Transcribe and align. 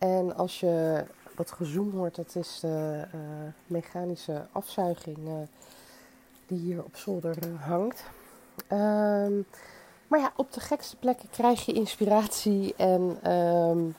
En 0.00 0.36
als 0.36 0.60
je 0.60 1.04
wat 1.34 1.52
gezoomd 1.52 1.94
hoort, 1.94 2.14
dat 2.14 2.34
is 2.34 2.58
de 2.60 3.04
uh, 3.14 3.20
mechanische 3.66 4.46
afzuiging 4.52 5.18
uh, 5.18 5.32
die 6.46 6.58
hier 6.58 6.84
op 6.84 6.96
zolder 6.96 7.36
uh, 7.46 7.62
hangt. 7.62 8.02
Um, 8.72 9.46
maar 10.08 10.20
ja, 10.20 10.32
op 10.36 10.52
de 10.52 10.60
gekste 10.60 10.96
plekken 10.96 11.28
krijg 11.30 11.66
je 11.66 11.72
inspiratie 11.72 12.74
en 12.76 13.32
um, 13.32 13.94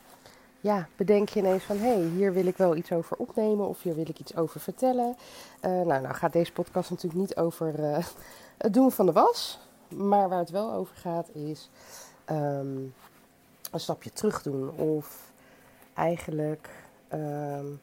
ja, 0.61 0.87
bedenk 0.95 1.29
je 1.29 1.39
ineens 1.39 1.63
van 1.63 1.77
hé, 1.77 1.93
hey, 1.93 2.03
hier 2.03 2.33
wil 2.33 2.45
ik 2.45 2.57
wel 2.57 2.75
iets 2.75 2.91
over 2.91 3.17
opnemen 3.17 3.67
of 3.67 3.81
hier 3.81 3.95
wil 3.95 4.09
ik 4.09 4.19
iets 4.19 4.35
over 4.35 4.59
vertellen. 4.59 5.15
nou, 5.61 5.85
nou 5.85 6.13
gaat 6.13 6.33
deze 6.33 6.51
podcast 6.51 6.89
natuurlijk 6.89 7.21
niet 7.21 7.35
over 7.35 7.73
het 8.57 8.73
doen 8.73 8.91
van 8.91 9.05
de 9.05 9.11
was. 9.11 9.59
Maar 9.87 10.29
waar 10.29 10.39
het 10.39 10.49
wel 10.49 10.73
over 10.73 10.95
gaat 10.95 11.29
is 11.33 11.69
um, 12.29 12.93
een 13.71 13.79
stapje 13.79 14.11
terug 14.13 14.41
doen. 14.41 14.69
Of 14.69 15.30
eigenlijk 15.93 16.69
um, 17.13 17.79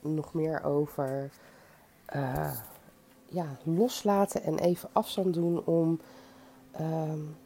nog 0.00 0.34
meer 0.34 0.64
over 0.64 1.30
uh, 2.16 2.50
ja, 3.26 3.56
loslaten 3.62 4.42
en 4.42 4.58
even 4.58 4.88
afstand 4.92 5.34
doen 5.34 5.64
om, 5.64 6.00
um, 6.80 7.36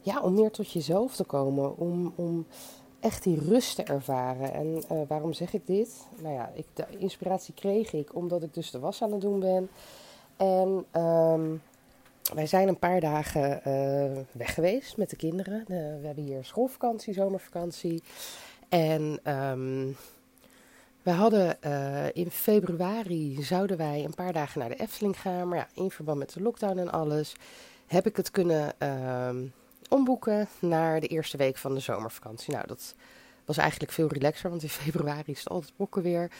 ja, 0.00 0.20
om 0.20 0.34
meer 0.34 0.50
tot 0.50 0.72
jezelf 0.72 1.16
te 1.16 1.24
komen. 1.24 1.76
Om, 1.76 2.12
om 2.16 2.46
echt 3.00 3.22
die 3.22 3.38
rust 3.38 3.76
te 3.76 3.82
ervaren. 3.82 4.52
En 4.52 4.82
uh, 4.92 5.00
waarom 5.08 5.32
zeg 5.32 5.52
ik 5.52 5.66
dit? 5.66 6.06
Nou 6.18 6.34
ja, 6.34 6.50
ik, 6.54 6.66
de 6.72 6.84
inspiratie 6.98 7.54
kreeg 7.54 7.92
ik 7.92 8.14
omdat 8.14 8.42
ik 8.42 8.54
dus 8.54 8.70
de 8.70 8.78
was 8.78 9.02
aan 9.02 9.12
het 9.12 9.20
doen 9.20 9.40
ben. 9.40 9.68
En 10.36 11.02
um, 11.02 11.62
wij 12.34 12.46
zijn 12.46 12.68
een 12.68 12.78
paar 12.78 13.00
dagen 13.00 13.50
uh, 13.50 14.22
weg 14.32 14.54
geweest 14.54 14.96
met 14.96 15.10
de 15.10 15.16
kinderen. 15.16 15.64
We 15.66 16.06
hebben 16.06 16.24
hier 16.24 16.44
schoolvakantie, 16.44 17.14
zomervakantie. 17.14 18.02
En 18.68 19.32
um, 19.34 19.96
we 21.02 21.10
hadden 21.10 21.56
uh, 21.66 22.06
in 22.12 22.30
februari 22.30 23.42
zouden 23.42 23.76
wij 23.76 24.04
een 24.04 24.14
paar 24.14 24.32
dagen 24.32 24.60
naar 24.60 24.68
de 24.68 24.80
Efteling 24.80 25.20
gaan. 25.20 25.48
Maar 25.48 25.58
ja, 25.58 25.68
in 25.74 25.90
verband 25.90 26.18
met 26.18 26.32
de 26.32 26.42
lockdown 26.42 26.78
en 26.78 26.90
alles 26.90 27.34
heb 27.86 28.06
ik 28.06 28.16
het 28.16 28.30
kunnen 28.30 28.72
omboeken 29.88 30.48
naar 30.58 31.00
de 31.00 31.06
eerste 31.06 31.36
week 31.36 31.56
van 31.56 31.74
de 31.74 31.80
zomervakantie. 31.80 32.52
Nou, 32.52 32.66
dat 32.66 32.94
was 33.44 33.56
eigenlijk 33.56 33.92
veel 33.92 34.08
relaxer, 34.08 34.50
want 34.50 34.62
in 34.62 34.68
februari 34.84 35.32
is 35.32 35.38
het 35.38 35.48
altijd 35.48 35.72
bokken 35.76 36.02
weer. 36.02 36.30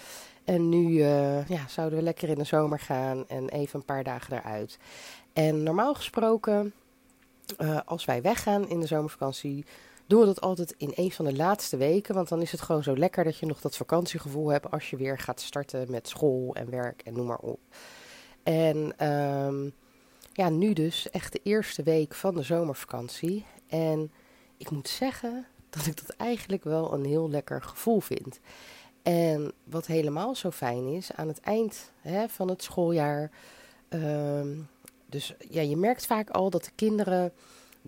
En 0.45 0.69
nu 0.69 1.03
ja, 1.49 1.69
zouden 1.69 1.99
we 1.99 2.05
lekker 2.05 2.29
in 2.29 2.39
de 2.39 2.45
zomer 2.45 2.79
gaan 2.79 3.29
en 3.29 3.49
even 3.49 3.79
een 3.79 3.85
paar 3.85 4.05
dagen 4.05 4.39
eruit. 4.39 4.79
En 5.33 5.63
normaal 5.63 5.95
gesproken, 5.95 6.73
uh, 7.59 7.79
als 7.85 8.05
wij 8.05 8.23
weggaan 8.23 8.69
in 8.69 8.81
de 8.81 8.87
zomervakantie, 8.87 9.65
doen 10.09 10.21
we 10.21 10.27
dat 10.27 10.41
altijd 10.41 10.75
in 10.77 10.93
een 10.95 11.13
van 11.13 11.25
de 11.25 11.37
laatste 11.37 11.77
weken. 11.77 12.15
Want 12.15 12.29
dan 12.29 12.43
is 12.43 12.53
het 12.53 12.61
gewoon 12.61 12.83
zo 12.83 12.97
lekker 12.97 13.25
dat 13.25 13.39
je 13.39 13.47
nog 13.47 13.61
dat 13.61 13.77
vakantiegevoel 13.77 14.49
hebt 14.49 14.71
als 14.71 14.91
je 14.91 14.97
weer 14.97 15.19
gaat 15.19 15.41
starten 15.41 15.91
met 15.91 16.09
school 16.09 16.55
en 16.55 16.71
werk 16.71 17.03
en 17.03 17.13
noem 17.13 17.27
maar 17.27 17.39
op. 17.39 17.61
En 18.43 19.07
um, 19.09 19.73
ja, 20.33 20.49
nu 20.49 20.73
dus 20.73 21.11
echt 21.11 21.33
de 21.33 21.41
eerste 21.43 21.83
week 21.83 22.15
van 22.15 22.35
de 22.35 22.43
zomervakantie. 22.43 23.45
En 23.67 24.13
ik 24.57 24.71
moet 24.71 24.89
zeggen 24.89 25.47
dat 25.71 25.87
ik 25.87 26.07
dat 26.07 26.17
eigenlijk 26.17 26.65
wel 26.65 26.93
een 26.93 27.05
heel 27.05 27.31
lekker 27.31 27.63
gevoel 27.63 28.01
vind. 28.01 28.41
En 29.03 29.53
wat 29.65 29.87
helemaal 29.87 30.35
zo 30.35 30.51
fijn 30.51 30.87
is, 30.87 31.13
aan 31.13 31.29
het 31.29 31.41
eind 31.41 31.93
hè, 32.01 32.29
van 32.29 32.49
het 32.49 32.63
schooljaar. 32.63 33.31
Um, 33.89 34.69
dus 35.07 35.35
ja, 35.51 35.61
je 35.61 35.77
merkt 35.77 36.07
vaak 36.07 36.31
al 36.31 36.51
dat 36.51 36.65
de 36.65 36.71
kinderen 36.75 37.33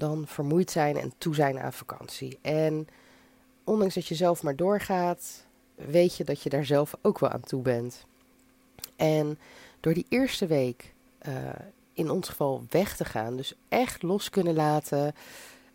dan 0.01 0.27
vermoeid 0.27 0.71
zijn 0.71 0.97
en 0.97 1.13
toe 1.19 1.35
zijn 1.35 1.59
aan 1.59 1.73
vakantie. 1.73 2.39
En 2.41 2.89
ondanks 3.65 3.95
dat 3.95 4.07
je 4.07 4.15
zelf 4.15 4.43
maar 4.43 4.57
doorgaat, 4.57 5.47
weet 5.75 6.17
je 6.17 6.25
dat 6.25 6.43
je 6.43 6.49
daar 6.49 6.65
zelf 6.65 6.95
ook 7.03 7.19
wel 7.19 7.31
aan 7.31 7.41
toe 7.41 7.63
bent. 7.63 8.05
En 8.97 9.39
door 9.81 9.95
die 9.95 10.07
eerste 10.09 10.47
week, 10.47 10.93
uh, 11.29 11.35
in 11.93 12.11
ons 12.11 12.29
geval 12.29 12.65
weg 12.71 12.97
te 12.97 13.05
gaan, 13.05 13.37
dus 13.37 13.55
echt 13.69 14.03
los 14.03 14.31
kunnen 14.31 14.55
laten, 14.55 15.15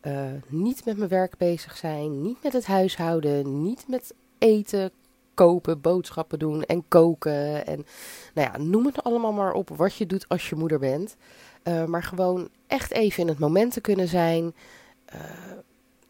uh, 0.01 0.31
niet 0.47 0.85
met 0.85 0.97
mijn 0.97 1.09
werk 1.09 1.37
bezig 1.37 1.77
zijn, 1.77 2.21
niet 2.21 2.43
met 2.43 2.53
het 2.53 2.65
huishouden, 2.65 3.63
niet 3.63 3.87
met 3.87 4.13
eten, 4.37 4.91
kopen, 5.35 5.81
boodschappen 5.81 6.39
doen 6.39 6.63
en 6.63 6.87
koken. 6.87 7.65
En 7.65 7.85
nou 8.33 8.49
ja, 8.51 8.57
noem 8.57 8.85
het 8.85 9.03
allemaal 9.03 9.33
maar 9.33 9.53
op 9.53 9.69
wat 9.69 9.95
je 9.95 10.05
doet 10.05 10.29
als 10.29 10.49
je 10.49 10.55
moeder 10.55 10.79
bent. 10.79 11.15
Uh, 11.63 11.85
maar 11.85 12.03
gewoon 12.03 12.49
echt 12.67 12.91
even 12.91 13.21
in 13.21 13.27
het 13.27 13.39
moment 13.39 13.73
te 13.73 13.81
kunnen 13.81 14.07
zijn. 14.07 14.55
Uh, 15.15 15.21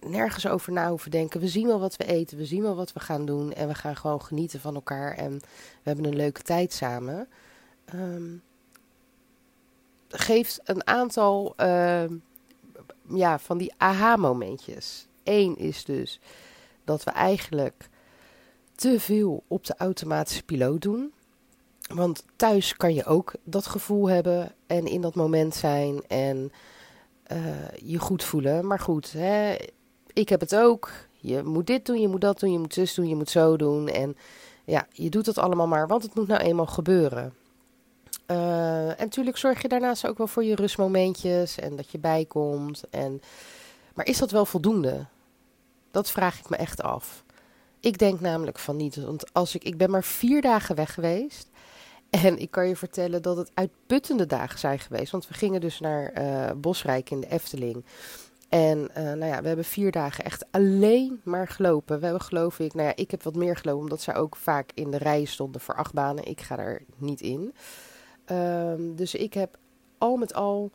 nergens 0.09 0.47
over 0.47 0.71
na 0.71 0.89
hoeven 0.89 1.11
denken. 1.11 1.39
We 1.39 1.47
zien 1.47 1.67
wel 1.67 1.79
wat 1.79 1.97
we 1.97 2.05
eten, 2.05 2.37
we 2.37 2.45
zien 2.45 2.61
wel 2.61 2.75
wat 2.75 2.93
we 2.93 2.99
gaan 2.99 3.25
doen. 3.25 3.53
En 3.53 3.67
we 3.67 3.75
gaan 3.75 3.95
gewoon 3.95 4.21
genieten 4.21 4.59
van 4.59 4.75
elkaar. 4.75 5.17
En 5.17 5.31
we 5.39 5.83
hebben 5.83 6.05
een 6.05 6.15
leuke 6.15 6.41
tijd 6.41 6.73
samen. 6.73 7.27
Um, 7.95 8.41
geeft 10.09 10.59
een 10.63 10.87
aantal 10.87 11.53
uh, 11.57 12.03
ja, 13.09 13.39
van 13.39 13.57
die 13.57 13.73
aha-momentjes. 13.77 15.07
Eén 15.23 15.57
is 15.57 15.85
dus 15.85 16.19
dat 16.83 17.03
we 17.03 17.11
eigenlijk 17.11 17.89
te 18.75 18.99
veel 18.99 19.43
op 19.47 19.65
de 19.65 19.75
automatische 19.77 20.43
piloot 20.43 20.81
doen. 20.81 21.13
Want 21.93 22.25
thuis 22.35 22.75
kan 22.75 22.93
je 22.93 23.05
ook 23.05 23.33
dat 23.43 23.65
gevoel 23.65 24.09
hebben 24.09 24.53
en 24.67 24.85
in 24.85 25.01
dat 25.01 25.15
moment 25.15 25.55
zijn 25.55 26.03
en 26.07 26.51
uh, 27.31 27.37
je 27.83 27.99
goed 27.99 28.23
voelen. 28.23 28.67
Maar 28.67 28.79
goed, 28.79 29.11
hè, 29.11 29.55
ik 30.13 30.29
heb 30.29 30.39
het 30.39 30.55
ook. 30.55 30.91
Je 31.11 31.43
moet 31.43 31.67
dit 31.67 31.85
doen, 31.85 32.01
je 32.01 32.07
moet 32.07 32.21
dat 32.21 32.39
doen, 32.39 32.51
je 32.51 32.59
moet 32.59 32.73
zus 32.73 32.93
doen, 32.93 33.07
je 33.07 33.15
moet 33.15 33.29
zo 33.29 33.57
doen. 33.57 33.87
En 33.87 34.17
ja, 34.65 34.87
je 34.91 35.09
doet 35.09 35.25
het 35.25 35.37
allemaal 35.37 35.67
maar, 35.67 35.87
want 35.87 36.03
het 36.03 36.15
moet 36.15 36.27
nou 36.27 36.41
eenmaal 36.41 36.65
gebeuren. 36.65 37.33
Uh, 38.27 38.89
en 38.89 38.95
natuurlijk 38.97 39.37
zorg 39.37 39.61
je 39.61 39.67
daarnaast 39.67 40.07
ook 40.07 40.17
wel 40.17 40.27
voor 40.27 40.43
je 40.43 40.55
rustmomentjes 40.55 41.57
en 41.57 41.75
dat 41.75 41.91
je 41.91 41.99
bijkomt. 41.99 42.83
En... 42.89 43.21
Maar 43.93 44.05
is 44.05 44.17
dat 44.17 44.31
wel 44.31 44.45
voldoende? 44.45 45.05
Dat 45.91 46.11
vraag 46.11 46.39
ik 46.39 46.49
me 46.49 46.55
echt 46.55 46.81
af. 46.81 47.24
Ik 47.85 47.97
denk 47.97 48.19
namelijk 48.19 48.59
van 48.59 48.75
niet. 48.75 48.95
Want 48.95 49.33
als 49.33 49.55
ik, 49.55 49.63
ik 49.63 49.77
ben 49.77 49.89
maar 49.89 50.03
vier 50.03 50.41
dagen 50.41 50.75
weg 50.75 50.93
geweest. 50.93 51.49
En 52.09 52.37
ik 52.37 52.51
kan 52.51 52.67
je 52.67 52.75
vertellen 52.75 53.21
dat 53.21 53.37
het 53.37 53.51
uitputtende 53.53 54.25
dagen 54.25 54.59
zijn 54.59 54.79
geweest. 54.79 55.11
Want 55.11 55.27
we 55.27 55.33
gingen 55.33 55.61
dus 55.61 55.79
naar 55.79 56.13
uh, 56.17 56.51
Bosrijk 56.57 57.09
in 57.09 57.19
de 57.19 57.27
Efteling. 57.27 57.85
En 58.49 58.77
uh, 58.97 59.03
nou 59.03 59.25
ja, 59.25 59.41
we 59.41 59.47
hebben 59.47 59.65
vier 59.65 59.91
dagen 59.91 60.23
echt 60.23 60.45
alleen 60.51 61.21
maar 61.23 61.47
gelopen. 61.47 61.97
We 61.97 62.03
hebben 62.03 62.23
geloof 62.23 62.59
ik, 62.59 62.73
nou 62.73 62.87
ja, 62.87 62.95
ik 62.95 63.11
heb 63.11 63.23
wat 63.23 63.35
meer 63.35 63.55
gelopen. 63.55 63.83
Omdat 63.83 64.01
zij 64.01 64.15
ook 64.15 64.35
vaak 64.35 64.71
in 64.73 64.91
de 64.91 64.97
rij 64.97 65.25
stonden 65.25 65.61
voor 65.61 65.75
achtbanen. 65.75 66.25
Ik 66.25 66.41
ga 66.41 66.57
er 66.57 66.81
niet 66.97 67.21
in. 67.21 67.53
Um, 68.31 68.95
dus 68.95 69.15
ik 69.15 69.33
heb 69.33 69.57
al 69.97 70.15
met 70.15 70.33
al 70.33 70.71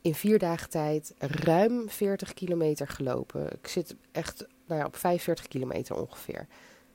in 0.00 0.14
vier 0.14 0.38
dagen 0.38 0.70
tijd 0.70 1.14
ruim 1.18 1.88
40 1.88 2.34
kilometer 2.34 2.88
gelopen. 2.88 3.52
Ik 3.52 3.66
zit 3.66 3.94
echt 4.12 4.46
nou 4.66 4.80
ja, 4.80 4.86
op 4.86 4.96
45 4.96 5.48
kilometer 5.48 5.96
ongeveer. 5.96 6.46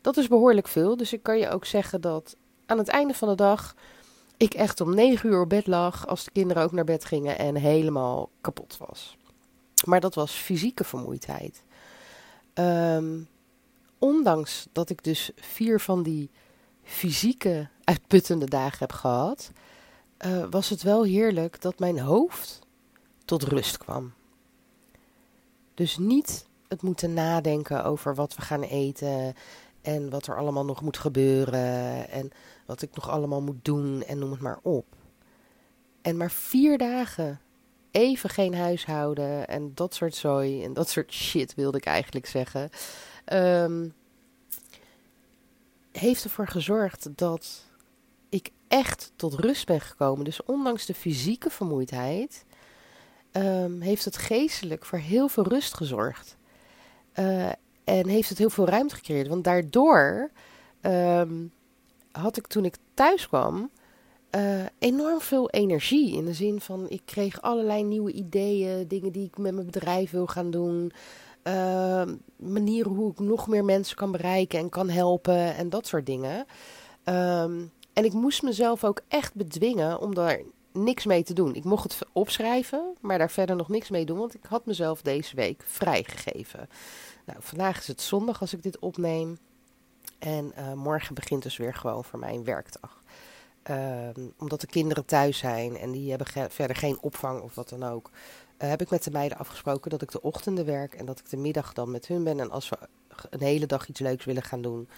Dat 0.02 0.18
is 0.18 0.28
behoorlijk 0.28 0.68
veel. 0.68 0.98
Dus 0.98 1.14
ik 1.14 1.24
kan 1.24 1.38
je 1.38 1.50
ook 1.50 1.66
zeggen 1.66 2.02
dat 2.02 2.36
aan 2.66 2.78
het 2.78 2.88
einde 2.88 3.14
van 3.14 3.28
de 3.28 3.36
dag 3.36 3.76
ik 4.38 4.54
echt 4.54 4.82
om 4.82 4.96
9 4.96 5.30
uur 5.30 5.42
op 5.42 5.50
bed 5.50 5.68
lag. 5.68 6.08
Als 6.08 6.24
de 6.24 6.32
kinderen 6.32 6.64
ook 6.64 6.72
naar 6.72 6.84
bed 6.84 7.06
gingen 7.06 7.38
en 7.38 7.56
helemaal 7.56 8.30
kapot 8.42 8.78
was. 8.78 9.18
Maar 9.86 10.00
dat 10.00 10.16
was 10.16 10.32
fysieke 10.32 10.84
vermoeidheid. 10.84 11.64
Um, 12.54 13.28
ondanks 13.98 14.68
dat 14.72 14.90
ik 14.90 15.04
dus 15.04 15.32
vier 15.36 15.80
van 15.80 16.04
die 16.04 16.30
fysieke 16.84 17.68
uitputtende 17.84 18.46
dagen 18.46 18.80
heb 18.80 18.92
gehad, 18.92 19.52
uh, 20.26 20.46
was 20.50 20.70
het 20.70 20.82
wel 20.82 21.04
heerlijk 21.04 21.62
dat 21.62 21.80
mijn 21.80 22.00
hoofd 22.00 22.60
tot 23.26 23.44
rust 23.44 23.78
kwam. 23.78 24.14
Dus 25.74 25.98
niet 25.98 26.48
het 26.70 26.82
moeten 26.82 27.14
nadenken 27.14 27.84
over 27.84 28.16
wat 28.16 28.36
we 28.36 28.42
gaan 28.42 28.64
eten 28.64 29.34
en 29.82 30.10
wat 30.10 30.28
er 30.28 30.38
allemaal 30.38 30.66
nog 30.66 30.82
moet 30.82 30.98
gebeuren 30.98 32.10
en 32.10 32.32
wat 32.66 32.82
ik 32.82 32.96
nog 32.96 33.10
allemaal 33.10 33.42
moet 33.42 33.66
doen 33.66 34.04
en 34.04 34.20
noem 34.20 34.32
het 34.32 34.42
maar 34.42 34.60
op. 34.62 34.86
En 36.02 36.18
maar 36.18 36.32
vier 36.32 36.78
dagen 36.78 37.40
even 37.92 38.30
geen 38.30 38.56
huishouden 38.56 39.48
en 39.48 39.72
dat 39.74 39.94
soort 39.94 40.16
zooi 40.16 40.64
en 40.64 40.74
dat 40.74 40.90
soort 40.90 41.14
shit 41.14 41.56
wilde 41.56 41.78
ik 41.78 41.86
eigenlijk 41.86 42.26
zeggen. 42.26 42.70
Um, 43.34 43.94
heeft 45.92 46.24
ervoor 46.24 46.48
gezorgd 46.48 47.18
dat 47.18 47.66
ik 48.30 48.52
echt 48.68 49.12
tot 49.16 49.34
rust 49.34 49.66
ben 49.66 49.82
gekomen. 49.82 50.26
Dus 50.26 50.44
ondanks 50.44 50.86
de 50.86 50.94
fysieke 50.94 51.50
vermoeidheid, 51.50 52.46
ehm, 53.32 53.80
heeft 53.82 54.06
het 54.06 54.18
geestelijk 54.18 54.86
voor 54.86 55.00
heel 55.00 55.28
veel 55.28 55.48
rust 55.48 55.74
gezorgd. 55.74 56.38
Uh, 57.20 57.50
en 57.84 58.08
heeft 58.08 58.30
het 58.30 58.38
heel 58.38 58.50
veel 58.50 58.68
ruimte 58.68 58.96
gecreëerd. 58.96 59.28
Want 59.28 59.44
daardoor 59.44 60.32
ehm, 60.82 61.46
had 62.12 62.38
ik 62.38 62.48
toen 62.48 62.66
ik 62.66 62.76
thuis 62.94 63.28
kwam 63.28 63.70
uh, 64.36 64.66
enorm 64.80 65.22
veel 65.22 65.50
energie. 65.50 66.16
In 66.16 66.26
de 66.26 66.34
zin 66.34 66.62
van 66.62 66.90
ik 66.90 67.02
kreeg 67.06 67.42
allerlei 67.42 67.84
nieuwe 67.84 68.12
ideeën, 68.12 68.88
dingen 68.88 69.12
die 69.12 69.26
ik 69.26 69.38
met 69.38 69.54
mijn 69.54 69.66
bedrijf 69.66 70.12
wil 70.12 70.28
gaan 70.28 70.52
doen. 70.52 70.92
Uh, 71.44 72.04
manieren 72.36 72.92
hoe 72.92 73.12
ik 73.12 73.20
nog 73.20 73.48
meer 73.48 73.66
mensen 73.66 73.96
kan 73.96 74.12
bereiken 74.12 74.60
en 74.60 74.70
kan 74.70 74.90
helpen 74.90 75.56
en 75.56 75.70
dat 75.70 75.88
soort 75.88 76.06
dingen. 76.06 76.46
Um, 77.06 77.72
en 77.94 78.06
ik 78.06 78.14
moest 78.14 78.44
mezelf 78.44 78.84
ook 78.84 79.02
echt 79.08 79.36
bedwingen 79.36 80.00
om 80.00 80.16
daar 80.16 80.42
niks 80.84 81.06
mee 81.06 81.24
te 81.24 81.34
doen. 81.34 81.56
Ik 81.56 81.64
mocht 81.64 81.84
het 81.84 82.10
opschrijven, 82.12 82.96
maar 83.02 83.18
daar 83.18 83.32
verder 83.32 83.56
nog 83.56 83.70
niks 83.70 83.90
mee 83.90 84.06
doen, 84.06 84.18
want 84.18 84.34
ik 84.34 84.46
had 84.48 84.66
mezelf 84.66 85.02
deze 85.02 85.36
week 85.36 85.64
vrijgegeven. 85.66 86.70
Nou, 87.26 87.40
vandaag 87.42 87.80
is 87.80 87.88
het 87.88 88.02
zondag 88.02 88.42
als 88.42 88.54
ik 88.54 88.64
dit 88.64 88.80
opneem. 88.80 89.38
En 90.20 90.54
uh, 90.58 90.74
morgen 90.74 91.16
begint 91.16 91.44
dus 91.44 91.58
weer 91.58 91.74
gewoon 91.74 92.04
voor 92.04 92.20
mij 92.20 92.34
een 92.34 92.44
werkdag. 92.44 93.02
Uh, 93.70 94.10
omdat 94.38 94.62
de 94.62 94.68
kinderen 94.68 95.06
thuis 95.06 95.38
zijn 95.38 95.78
en 95.78 95.92
die 95.92 96.10
hebben 96.10 96.52
verder 96.52 96.76
geen 96.76 97.02
opvang 97.02 97.42
of 97.42 97.56
wat 97.56 97.70
dan 97.70 97.84
ook. 97.84 98.10
Uh, 98.58 98.70
heb 98.70 98.82
ik 98.82 98.90
met 98.90 99.04
de 99.04 99.12
meiden 99.12 99.38
afgesproken 99.38 99.90
dat 99.90 100.02
ik 100.02 100.12
de 100.12 100.22
ochtenden 100.22 100.66
werk 100.66 100.94
en 100.94 101.06
dat 101.06 101.20
ik 101.20 101.30
de 101.30 101.38
middag 101.38 101.74
dan 101.74 101.92
met 101.92 102.08
hun 102.08 102.24
ben. 102.24 102.40
En 102.40 102.52
als 102.52 102.70
we 102.70 102.78
een 103.30 103.42
hele 103.42 103.66
dag 103.66 103.88
iets 103.88 104.00
leuks 104.00 104.26
willen 104.26 104.44
gaan 104.44 104.62
doen, 104.62 104.90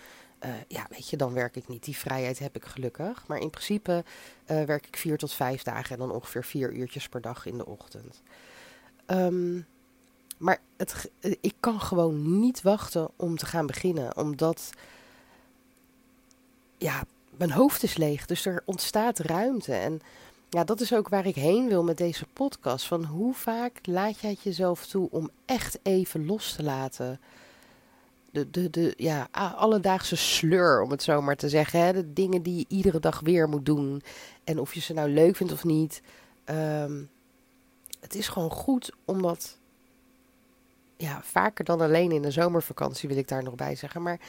uh, 0.46 0.52
ja, 0.68 0.86
weet 0.90 1.10
je, 1.10 1.18
dan 1.18 1.34
werk 1.34 1.56
ik 1.56 1.68
niet. 1.68 1.84
Die 1.84 1.98
vrijheid 1.98 2.40
heb 2.40 2.56
ik 2.56 2.66
gelukkig. 2.66 3.24
Maar 3.28 3.40
in 3.40 3.50
principe 3.50 4.04
uh, 4.52 4.64
werk 4.64 4.88
ik 4.88 4.98
vier 4.98 5.18
tot 5.18 5.34
vijf 5.34 5.64
dagen 5.64 5.92
en 5.92 5.98
dan 5.98 6.12
ongeveer 6.12 6.44
vier 6.44 6.74
uurtjes 6.74 7.10
per 7.10 7.22
dag 7.22 7.46
in 7.46 7.58
de 7.58 7.66
ochtend. 7.66 8.22
Um, 9.08 9.66
maar 10.38 10.60
het, 10.78 11.12
ik 11.42 11.54
kan 11.60 11.82
gewoon 11.82 12.40
niet 12.40 12.62
wachten 12.62 13.10
om 13.16 13.38
te 13.38 13.46
gaan 13.46 13.66
beginnen, 13.66 14.18
omdat 14.18 14.70
ja, 16.78 17.04
mijn 17.38 17.52
hoofd 17.52 17.84
is 17.84 17.98
leeg. 17.98 18.26
Dus 18.26 18.46
er 18.46 18.62
ontstaat 18.66 19.20
ruimte. 19.20 19.74
En 19.74 20.02
ja, 20.50 20.64
dat 20.64 20.82
is 20.82 20.94
ook 20.94 21.10
waar 21.10 21.26
ik 21.26 21.36
heen 21.36 21.68
wil 21.68 21.84
met 21.84 21.98
deze 21.98 22.26
podcast. 22.34 22.86
Van 22.86 23.06
hoe 23.06 23.34
vaak 23.34 23.80
laat 23.84 24.20
jij 24.20 24.30
het 24.30 24.44
jezelf 24.44 24.86
toe 24.86 25.08
om 25.12 25.30
echt 25.46 25.80
even 25.84 26.26
los 26.26 26.54
te 26.54 26.64
laten? 26.64 27.20
De, 28.32 28.50
de, 28.50 28.70
de 28.70 28.94
ja, 28.98 29.28
alledaagse 29.56 30.16
sleur, 30.16 30.82
om 30.82 30.92
het 30.92 31.04
zo 31.04 31.22
maar 31.22 31.36
te 31.36 31.50
zeggen. 31.50 31.80
Hè? 31.80 31.94
De 31.94 32.14
dingen 32.14 32.42
die 32.42 32.58
je 32.58 32.66
iedere 32.68 33.00
dag 33.00 33.20
weer 33.20 33.50
moet 33.50 33.66
doen. 33.66 34.04
En 34.44 34.60
of 34.60 34.74
je 34.74 34.80
ze 34.80 34.94
nou 34.94 35.10
leuk 35.10 35.36
vindt 35.36 35.54
of 35.54 35.64
niet. 35.64 36.02
Um, 36.46 37.10
het 38.00 38.16
is 38.16 38.28
gewoon 38.28 38.52
goed 38.52 38.92
om 39.06 39.22
dat. 39.22 39.58
Ja, 40.98 41.22
vaker 41.24 41.66
dan 41.66 41.82
alleen 41.82 42.12
in 42.12 42.22
de 42.22 42.32
zomervakantie 42.32 43.10
wil 43.10 43.18
ik 43.18 43.28
daar 43.28 43.44
nog 43.44 43.56
bij 43.56 43.76
zeggen. 43.76 44.02
Maar 44.02 44.20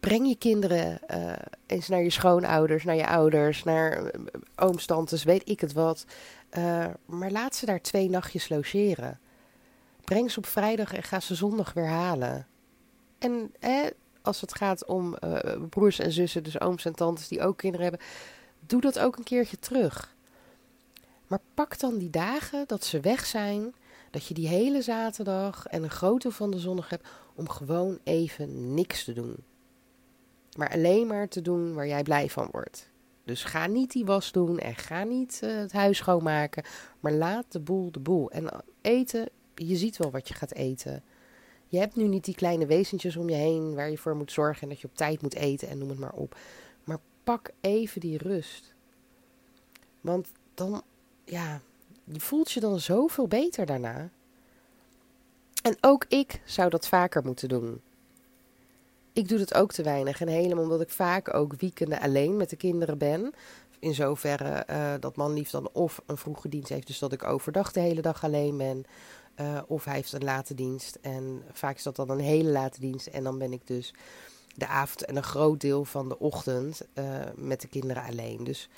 breng 0.00 0.28
je 0.28 0.36
kinderen 0.36 1.00
uh, 1.10 1.32
eens 1.66 1.88
naar 1.88 2.02
je 2.02 2.10
schoonouders, 2.10 2.84
naar 2.84 2.94
je 2.94 3.06
ouders, 3.06 3.64
naar 3.64 4.02
uh, 4.02 4.10
ooms, 4.56 4.86
tantes, 4.86 5.24
weet 5.24 5.48
ik 5.48 5.60
het 5.60 5.72
wat. 5.72 6.04
Uh, 6.58 6.86
maar 7.06 7.30
laat 7.30 7.54
ze 7.54 7.66
daar 7.66 7.80
twee 7.80 8.10
nachtjes 8.10 8.48
logeren. 8.48 9.20
Breng 10.04 10.30
ze 10.30 10.38
op 10.38 10.46
vrijdag 10.46 10.94
en 10.94 11.02
ga 11.02 11.20
ze 11.20 11.34
zondag 11.34 11.72
weer 11.72 11.88
halen. 11.88 12.46
En 13.18 13.52
als 14.22 14.40
het 14.40 14.54
gaat 14.54 14.86
om 14.86 15.16
uh, 15.24 15.38
broers 15.68 15.98
en 15.98 16.12
zussen, 16.12 16.42
dus 16.42 16.60
ooms 16.60 16.84
en 16.84 16.94
tantes 16.94 17.28
die 17.28 17.42
ook 17.42 17.56
kinderen 17.56 17.86
hebben, 17.86 18.06
doe 18.60 18.80
dat 18.80 18.98
ook 18.98 19.16
een 19.16 19.24
keertje 19.24 19.58
terug. 19.58 20.14
Maar 21.26 21.40
pak 21.54 21.78
dan 21.78 21.98
die 21.98 22.10
dagen 22.10 22.64
dat 22.66 22.84
ze 22.84 23.00
weg 23.00 23.26
zijn, 23.26 23.74
dat 24.10 24.26
je 24.26 24.34
die 24.34 24.48
hele 24.48 24.82
zaterdag 24.82 25.66
en 25.66 25.82
een 25.82 25.90
groot 25.90 26.22
deel 26.22 26.30
van 26.30 26.50
de 26.50 26.58
zondag 26.58 26.88
hebt 26.88 27.08
om 27.34 27.48
gewoon 27.48 27.98
even 28.04 28.74
niks 28.74 29.04
te 29.04 29.12
doen. 29.12 29.36
Maar 30.56 30.70
alleen 30.70 31.06
maar 31.06 31.28
te 31.28 31.42
doen 31.42 31.74
waar 31.74 31.86
jij 31.86 32.02
blij 32.02 32.28
van 32.28 32.48
wordt. 32.50 32.90
Dus 33.24 33.44
ga 33.44 33.66
niet 33.66 33.92
die 33.92 34.04
was 34.04 34.32
doen 34.32 34.58
en 34.58 34.76
ga 34.76 35.04
niet 35.04 35.40
uh, 35.44 35.56
het 35.56 35.72
huis 35.72 35.96
schoonmaken, 35.96 36.64
maar 37.00 37.12
laat 37.12 37.44
de 37.48 37.60
boel 37.60 37.90
de 37.90 38.00
boel. 38.00 38.30
En 38.30 38.64
eten, 38.80 39.28
je 39.54 39.76
ziet 39.76 39.96
wel 39.96 40.10
wat 40.10 40.28
je 40.28 40.34
gaat 40.34 40.52
eten. 40.52 41.02
Je 41.68 41.78
hebt 41.78 41.96
nu 41.96 42.04
niet 42.04 42.24
die 42.24 42.34
kleine 42.34 42.66
wezentjes 42.66 43.16
om 43.16 43.28
je 43.28 43.36
heen 43.36 43.74
waar 43.74 43.90
je 43.90 43.98
voor 43.98 44.16
moet 44.16 44.32
zorgen 44.32 44.62
en 44.62 44.68
dat 44.68 44.80
je 44.80 44.86
op 44.86 44.96
tijd 44.96 45.22
moet 45.22 45.34
eten 45.34 45.68
en 45.68 45.78
noem 45.78 45.88
het 45.88 45.98
maar 45.98 46.12
op. 46.12 46.36
Maar 46.84 46.98
pak 47.24 47.50
even 47.60 48.00
die 48.00 48.18
rust. 48.18 48.74
Want 50.00 50.28
dan, 50.54 50.82
ja, 51.24 51.60
je 52.04 52.20
voelt 52.20 52.52
je 52.52 52.60
dan 52.60 52.80
zoveel 52.80 53.28
beter 53.28 53.66
daarna. 53.66 54.10
En 55.62 55.76
ook 55.80 56.04
ik 56.08 56.40
zou 56.44 56.70
dat 56.70 56.88
vaker 56.88 57.24
moeten 57.24 57.48
doen. 57.48 57.80
Ik 59.12 59.28
doe 59.28 59.38
dat 59.38 59.54
ook 59.54 59.72
te 59.72 59.82
weinig. 59.82 60.20
En 60.20 60.28
helemaal 60.28 60.64
omdat 60.64 60.80
ik 60.80 60.90
vaak 60.90 61.34
ook 61.34 61.54
weekenden 61.54 62.00
alleen 62.00 62.36
met 62.36 62.50
de 62.50 62.56
kinderen 62.56 62.98
ben. 62.98 63.32
In 63.78 63.94
zoverre 63.94 64.66
uh, 64.70 64.94
dat 65.00 65.16
man 65.16 65.32
lief 65.32 65.50
dan 65.50 65.68
of 65.72 66.02
een 66.06 66.16
vroege 66.16 66.48
dienst 66.48 66.68
heeft, 66.68 66.86
dus 66.86 66.98
dat 66.98 67.12
ik 67.12 67.24
overdag 67.24 67.72
de 67.72 67.80
hele 67.80 68.00
dag 68.00 68.24
alleen 68.24 68.56
ben. 68.56 68.84
Uh, 69.40 69.62
of 69.66 69.84
hij 69.84 69.94
heeft 69.94 70.12
een 70.12 70.24
late 70.24 70.54
dienst. 70.54 70.98
En 71.00 71.42
vaak 71.52 71.76
is 71.76 71.82
dat 71.82 71.96
dan 71.96 72.10
een 72.10 72.20
hele 72.20 72.50
late 72.50 72.80
dienst. 72.80 73.06
En 73.06 73.24
dan 73.24 73.38
ben 73.38 73.52
ik 73.52 73.66
dus 73.66 73.94
de 74.54 74.66
avond 74.66 75.04
en 75.04 75.16
een 75.16 75.22
groot 75.22 75.60
deel 75.60 75.84
van 75.84 76.08
de 76.08 76.18
ochtend 76.18 76.82
uh, 76.94 77.20
met 77.34 77.60
de 77.60 77.68
kinderen 77.68 78.02
alleen. 78.02 78.44
Dus 78.44 78.68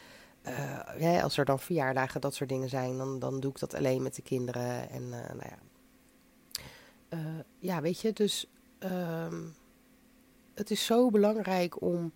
ja, 0.99 1.20
als 1.20 1.38
er 1.38 1.44
dan 1.44 1.58
verjaardagen, 1.58 2.20
dat 2.20 2.34
soort 2.34 2.49
dingen 2.49 2.69
zijn, 2.69 2.99
dan, 2.99 3.19
dan 3.19 3.40
doe 3.40 3.50
ik 3.50 3.58
dat 3.58 3.75
alleen 3.75 4.02
met 4.02 4.14
de 4.14 4.22
kinderen. 4.22 4.90
En 4.90 5.08
nou 5.08 5.43
ja. 7.08 7.44
ja, 7.58 7.81
weet 7.81 8.00
je, 8.00 8.12
dus 8.12 8.46
ehm, 8.78 9.43
het 10.58 10.70
is 10.70 10.84
zo 10.84 11.11
belangrijk 11.11 11.81
om, 11.82 12.12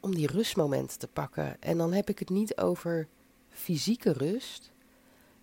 om 0.00 0.14
die 0.14 0.26
rustmomenten 0.26 0.98
te 0.98 1.08
pakken. 1.08 1.62
En 1.62 1.78
dan 1.78 1.92
heb 1.92 2.08
ik 2.08 2.18
het 2.18 2.28
niet 2.28 2.56
over 2.56 3.08
fysieke 3.48 4.12
rust 4.12 4.70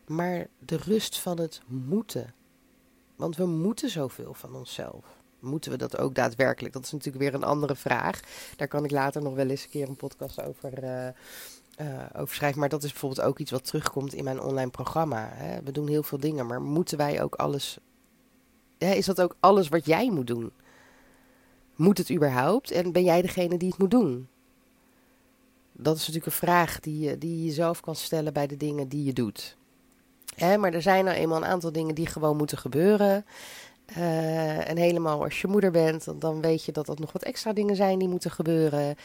maar 0.08 0.48
de 0.60 0.78
rust 0.78 1.20
van 1.20 1.40
het 1.40 1.62
moeten. 1.68 2.34
Want 3.16 3.36
we 3.36 3.46
moeten 3.46 3.90
zoveel 3.90 4.34
van 4.34 4.56
onszelf. 4.56 5.06
Moeten 5.40 5.72
we 5.72 5.78
dat 5.78 5.98
ook 5.98 6.16
daadwerkelijk? 6.16 6.74
Dat 6.74 6.84
is 6.84 6.92
natuurlijk 6.92 7.24
weer 7.24 7.34
een 7.34 7.44
andere 7.44 7.76
vraag. 7.76 8.20
Daar 8.56 8.68
kan 8.68 8.84
ik 8.84 8.92
later 8.92 9.22
nog 9.22 9.34
wel 9.34 9.50
eens 9.50 9.64
een 9.64 9.70
keer 9.70 9.90
een 9.90 9.96
podcast 9.96 10.42
over, 10.42 10.84
uh, 10.84 11.08
schrijven. 12.24 12.60
Maar 12.60 12.70
dat 12.70 12.84
is 12.84 12.92
bijvoorbeeld 12.92 13.28
ook 13.28 13.40
iets 13.40 13.52
wat 13.52 13.66
terugkomt 13.66 14.14
in 14.14 14.24
mijn 14.24 14.42
online 14.42 14.70
programma. 14.70 15.30
Hè. 15.32 15.62
We 15.64 15.72
doen 15.72 15.88
heel 15.88 16.04
veel 16.04 16.20
dingen, 16.20 16.46
maar 16.46 16.62
moeten 16.62 16.98
wij 16.98 17.24
ook 17.24 17.36
alles. 17.36 17.78
Is 18.78 19.06
dat 19.06 19.22
ook 19.22 19.36
alles 19.40 19.68
wat 19.68 19.86
jij 19.86 20.12
moet 20.12 20.28
doen? 20.28 20.52
Moet 21.76 21.98
het 21.98 22.12
überhaupt? 22.12 22.72
En 22.72 22.92
ben 22.92 23.04
jij 23.04 23.22
degene 23.22 23.58
die 23.58 23.70
het 23.70 23.78
moet 23.78 23.92
doen? 23.92 24.28
Dat 25.72 25.96
is 25.96 26.00
natuurlijk 26.00 26.26
een 26.26 26.48
vraag 26.48 26.80
die 26.80 27.00
je, 27.00 27.18
die 27.18 27.38
je 27.38 27.46
jezelf 27.46 27.82
kan 27.82 27.96
stellen 27.96 28.34
bij 28.34 28.48
de 28.48 28.58
dingen 28.58 28.88
die 28.88 29.04
je 29.04 29.14
doet. 29.14 29.58
Maar 30.38 30.74
er 30.74 30.82
zijn 30.82 31.06
nou 31.06 31.18
eenmaal 31.18 31.38
een 31.38 31.46
aantal 31.46 31.72
dingen 31.72 31.96
die 31.96 32.08
gewoon 32.08 32.38
moeten 32.38 32.58
gebeuren. 32.58 33.26
Uh, 33.98 34.70
en 34.70 34.78
helemaal 34.78 35.24
als 35.24 35.42
je 35.42 35.48
moeder 35.48 35.72
bent, 35.72 36.22
dan 36.22 36.42
weet 36.42 36.64
je 36.64 36.72
dat 36.72 36.88
er 36.88 36.96
nog 37.00 37.12
wat 37.12 37.24
extra 37.24 37.54
dingen 37.54 37.76
zijn 37.76 38.00
die 38.00 38.08
moeten 38.08 38.32
gebeuren. 38.32 38.96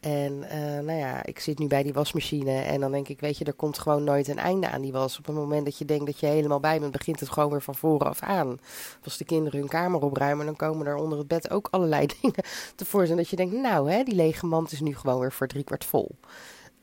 En 0.00 0.32
uh, 0.32 0.84
nou 0.84 0.98
ja, 0.98 1.24
ik 1.24 1.38
zit 1.38 1.58
nu 1.58 1.66
bij 1.66 1.82
die 1.82 1.92
wasmachine 1.92 2.60
en 2.60 2.80
dan 2.80 2.92
denk 2.92 3.08
ik, 3.08 3.20
weet 3.20 3.38
je, 3.38 3.44
er 3.44 3.52
komt 3.52 3.78
gewoon 3.78 4.04
nooit 4.04 4.28
een 4.28 4.38
einde 4.38 4.70
aan 4.70 4.80
die 4.80 4.92
was. 4.92 5.18
Op 5.18 5.26
het 5.26 5.34
moment 5.34 5.64
dat 5.64 5.78
je 5.78 5.84
denkt 5.84 6.06
dat 6.06 6.20
je 6.20 6.26
helemaal 6.26 6.60
bij 6.60 6.80
bent, 6.80 6.92
begint 6.92 7.20
het 7.20 7.28
gewoon 7.28 7.50
weer 7.50 7.62
van 7.62 7.74
voren 7.74 8.06
af 8.06 8.22
aan. 8.22 8.58
Als 9.04 9.16
de 9.16 9.24
kinderen 9.24 9.60
hun 9.60 9.68
kamer 9.68 10.02
opruimen, 10.02 10.46
dan 10.46 10.56
komen 10.56 10.86
er 10.86 10.96
onder 10.96 11.18
het 11.18 11.28
bed 11.28 11.50
ook 11.50 11.68
allerlei 11.70 12.06
dingen 12.20 12.44
tevoorschijn. 12.74 13.18
Dat 13.18 13.28
je 13.28 13.36
denkt, 13.36 13.54
nou 13.54 13.90
hè, 13.90 14.02
die 14.02 14.14
lege 14.14 14.46
mand 14.46 14.72
is 14.72 14.80
nu 14.80 14.96
gewoon 14.96 15.20
weer 15.20 15.32
voor 15.32 15.46
driekwart 15.46 15.84
vol. 15.84 16.16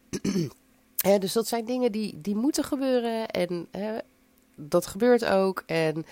dus 0.98 1.34
dat 1.34 1.48
zijn 1.48 1.66
dingen 1.66 1.92
die, 1.92 2.22
die 2.22 2.36
moeten 2.36 2.64
gebeuren 2.64 3.28
en 3.28 3.68
dat 4.56 4.86
gebeurt 4.86 5.26
ook. 5.26 5.64
En, 5.66 6.06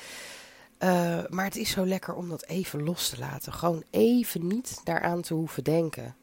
uh, 0.80 1.24
maar 1.30 1.46
het 1.46 1.56
is 1.56 1.70
zo 1.70 1.86
lekker 1.86 2.16
om 2.16 2.30
dat 2.30 2.46
even 2.46 2.84
los 2.84 3.10
te 3.10 3.20
laten. 3.20 3.54
Gewoon 3.54 3.84
even 3.90 4.48
niet 4.48 4.82
daaraan 4.84 5.22
te 5.22 5.34
hoeven 5.34 5.64
denken. 5.64 6.16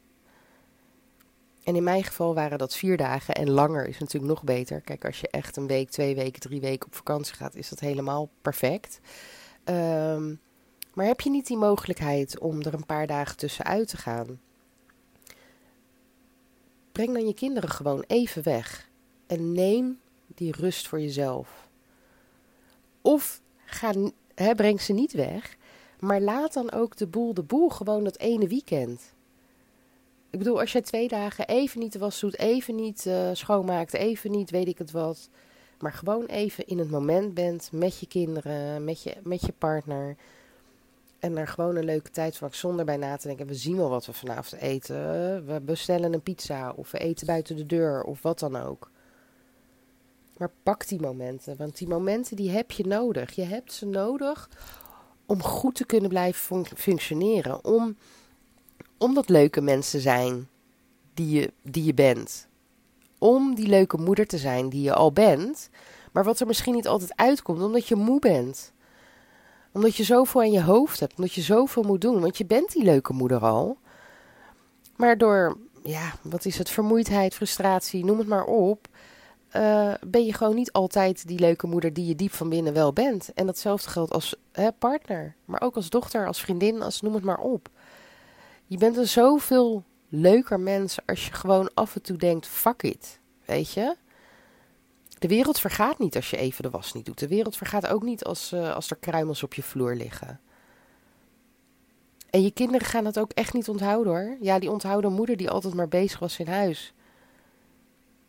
En 1.63 1.75
in 1.75 1.83
mijn 1.83 2.03
geval 2.03 2.33
waren 2.33 2.57
dat 2.57 2.75
vier 2.75 2.97
dagen 2.97 3.35
en 3.35 3.49
langer 3.49 3.87
is 3.87 3.99
natuurlijk 3.99 4.33
nog 4.33 4.43
beter. 4.43 4.81
Kijk, 4.81 5.05
als 5.05 5.19
je 5.19 5.29
echt 5.29 5.57
een 5.57 5.67
week, 5.67 5.89
twee 5.89 6.15
weken, 6.15 6.41
drie 6.41 6.61
weken 6.61 6.87
op 6.87 6.95
vakantie 6.95 7.35
gaat, 7.35 7.55
is 7.55 7.69
dat 7.69 7.79
helemaal 7.79 8.29
perfect. 8.41 8.99
Um, 9.65 10.39
maar 10.93 11.05
heb 11.05 11.21
je 11.21 11.29
niet 11.29 11.47
die 11.47 11.57
mogelijkheid 11.57 12.39
om 12.39 12.61
er 12.61 12.73
een 12.73 12.85
paar 12.85 13.07
dagen 13.07 13.37
tussenuit 13.37 13.87
te 13.87 13.97
gaan? 13.97 14.39
Breng 16.93 17.13
dan 17.13 17.27
je 17.27 17.33
kinderen 17.33 17.69
gewoon 17.69 18.03
even 18.07 18.43
weg. 18.43 18.89
En 19.27 19.51
neem 19.51 19.99
die 20.27 20.51
rust 20.51 20.87
voor 20.87 21.01
jezelf. 21.01 21.69
Of 23.01 23.41
ga, 23.65 23.93
breng 24.55 24.81
ze 24.81 24.93
niet 24.93 25.11
weg, 25.11 25.57
Maar 25.99 26.21
laat 26.21 26.53
dan 26.53 26.71
ook 26.71 26.97
de 26.97 27.07
boel 27.07 27.33
de 27.33 27.43
boel 27.43 27.69
gewoon 27.69 28.03
dat 28.03 28.17
ene 28.17 28.47
weekend. 28.47 29.13
Ik 30.29 30.39
bedoel, 30.39 30.59
als 30.59 30.71
jij 30.71 30.81
twee 30.81 31.07
dagen 31.07 31.47
even 31.47 31.79
niet 31.79 31.93
de 31.93 31.99
was 31.99 32.19
doet, 32.19 32.37
even 32.37 32.75
niet 32.75 33.05
uh, 33.05 33.29
schoonmaakt, 33.33 33.93
even 33.93 34.31
niet 34.31 34.49
weet 34.49 34.67
ik 34.67 34.77
het 34.77 34.91
wat. 34.91 35.29
Maar 35.79 35.93
gewoon 35.93 36.25
even 36.25 36.67
in 36.67 36.77
het 36.77 36.89
moment 36.89 37.33
bent 37.33 37.69
met 37.71 37.99
je 37.99 38.07
kinderen, 38.07 38.83
met 38.83 39.03
je, 39.03 39.15
met 39.23 39.41
je 39.41 39.53
partner. 39.57 40.15
En 41.23 41.37
er 41.37 41.47
gewoon 41.47 41.75
een 41.75 41.85
leuke 41.85 42.09
tijd 42.09 42.37
van 42.37 42.49
zonder 42.51 42.85
bij 42.85 42.97
na 42.97 43.17
te 43.17 43.27
denken. 43.27 43.47
We 43.47 43.53
zien 43.53 43.77
wel 43.77 43.89
wat 43.89 44.05
we 44.05 44.13
vanavond 44.13 44.61
eten. 44.61 44.95
We 45.45 45.61
bestellen 45.61 46.13
een 46.13 46.21
pizza 46.21 46.73
of 46.75 46.91
we 46.91 46.97
eten 46.97 47.27
buiten 47.27 47.55
de 47.55 47.65
deur 47.65 48.03
of 48.03 48.21
wat 48.21 48.39
dan 48.39 48.55
ook. 48.55 48.91
Maar 50.37 50.51
pak 50.63 50.87
die 50.87 50.99
momenten, 50.99 51.57
want 51.57 51.77
die 51.77 51.87
momenten 51.87 52.35
die 52.35 52.49
heb 52.49 52.71
je 52.71 52.87
nodig. 52.87 53.31
Je 53.31 53.43
hebt 53.43 53.73
ze 53.73 53.85
nodig 53.85 54.49
om 55.25 55.41
goed 55.41 55.75
te 55.75 55.85
kunnen 55.85 56.09
blijven 56.09 56.65
functioneren. 56.65 57.65
Om, 57.65 57.97
om 58.97 59.13
dat 59.13 59.29
leuke 59.29 59.61
mensen 59.61 60.01
zijn 60.01 60.47
die 61.13 61.39
je, 61.39 61.53
die 61.61 61.83
je 61.83 61.93
bent. 61.93 62.47
Om 63.17 63.55
die 63.55 63.67
leuke 63.67 63.97
moeder 63.97 64.27
te 64.27 64.37
zijn 64.37 64.69
die 64.69 64.81
je 64.81 64.93
al 64.93 65.11
bent. 65.11 65.69
Maar 66.11 66.23
wat 66.23 66.39
er 66.39 66.47
misschien 66.47 66.73
niet 66.73 66.87
altijd 66.87 67.15
uitkomt, 67.15 67.61
omdat 67.61 67.87
je 67.87 67.95
moe 67.95 68.19
bent. 68.19 68.72
Omdat 69.73 69.95
je 69.95 70.03
zoveel 70.03 70.41
aan 70.41 70.51
je 70.51 70.63
hoofd 70.63 70.99
hebt, 70.99 71.15
omdat 71.15 71.33
je 71.33 71.41
zoveel 71.41 71.83
moet 71.83 72.01
doen. 72.01 72.21
Want 72.21 72.37
je 72.37 72.45
bent 72.45 72.71
die 72.71 72.83
leuke 72.83 73.13
moeder 73.13 73.39
al. 73.39 73.77
Maar 74.95 75.17
door, 75.17 75.57
ja, 75.83 76.13
wat 76.21 76.45
is 76.45 76.57
het, 76.57 76.69
vermoeidheid, 76.69 77.35
frustratie, 77.35 78.05
noem 78.05 78.17
het 78.17 78.27
maar 78.27 78.45
op 78.45 78.87
uh, 79.55 79.93
ben 80.07 80.25
je 80.25 80.33
gewoon 80.33 80.55
niet 80.55 80.71
altijd 80.71 81.27
die 81.27 81.39
leuke 81.39 81.67
moeder 81.67 81.93
die 81.93 82.05
je 82.05 82.15
diep 82.15 82.33
van 82.33 82.49
binnen 82.49 82.73
wel 82.73 82.93
bent. 82.93 83.33
En 83.33 83.45
datzelfde 83.45 83.89
geldt 83.89 84.13
als 84.13 84.35
hè, 84.51 84.71
partner, 84.71 85.35
maar 85.45 85.61
ook 85.61 85.75
als 85.75 85.89
dochter, 85.89 86.27
als 86.27 86.41
vriendin, 86.41 86.81
als 86.81 87.01
noem 87.01 87.13
het 87.13 87.23
maar 87.23 87.37
op. 87.37 87.69
Je 88.65 88.77
bent 88.77 88.97
een 88.97 89.07
zoveel 89.07 89.83
leuker 90.09 90.59
mens 90.59 90.97
als 91.05 91.25
je 91.25 91.33
gewoon 91.33 91.69
af 91.73 91.95
en 91.95 92.01
toe 92.01 92.17
denkt: 92.17 92.47
fuck 92.47 92.83
it. 92.83 93.19
Weet 93.45 93.71
je? 93.71 93.95
De 95.23 95.29
wereld 95.29 95.59
vergaat 95.59 95.99
niet 95.99 96.15
als 96.15 96.29
je 96.29 96.37
even 96.37 96.63
de 96.63 96.69
was 96.69 96.93
niet 96.93 97.05
doet. 97.05 97.19
De 97.19 97.27
wereld 97.27 97.57
vergaat 97.57 97.87
ook 97.87 98.03
niet 98.03 98.23
als, 98.23 98.51
uh, 98.53 98.75
als 98.75 98.89
er 98.89 98.95
kruimels 98.95 99.43
op 99.43 99.53
je 99.53 99.63
vloer 99.63 99.95
liggen. 99.95 100.39
En 102.29 102.41
je 102.41 102.51
kinderen 102.51 102.87
gaan 102.87 103.03
dat 103.03 103.19
ook 103.19 103.31
echt 103.31 103.53
niet 103.53 103.69
onthouden 103.69 104.13
hoor. 104.13 104.37
Ja, 104.41 104.59
die 104.59 104.71
onthouden 104.71 105.13
moeder 105.13 105.37
die 105.37 105.49
altijd 105.49 105.73
maar 105.73 105.87
bezig 105.87 106.19
was 106.19 106.39
in 106.39 106.47
huis. 106.47 106.93